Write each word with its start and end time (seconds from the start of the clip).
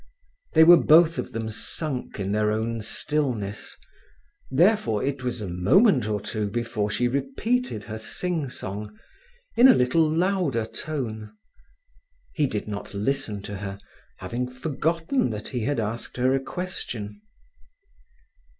They 0.53 0.63
were 0.63 0.81
both 0.83 1.19
of 1.19 1.31
them 1.31 1.51
sunk 1.51 2.19
in 2.19 2.31
their 2.31 2.51
own 2.51 2.81
stillness, 2.81 3.77
therefore 4.49 5.03
it 5.03 5.23
was 5.23 5.41
a 5.41 5.47
moment 5.47 6.07
or 6.07 6.19
two 6.19 6.49
before 6.49 6.89
she 6.89 7.07
repeated 7.07 7.83
her 7.83 7.99
singsong, 7.99 8.97
in 9.55 9.67
a 9.67 9.75
little 9.75 10.09
louder 10.09 10.65
tone. 10.65 11.37
He 12.33 12.47
did 12.47 12.67
not 12.67 12.95
listen 12.95 13.43
to 13.43 13.57
her, 13.57 13.77
having 14.17 14.49
forgotten 14.49 15.29
that 15.29 15.49
he 15.49 15.59
had 15.65 15.79
asked 15.79 16.17
her 16.17 16.33
a 16.33 16.39
question. 16.39 17.21